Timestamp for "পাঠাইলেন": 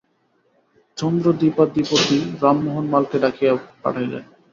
3.83-4.23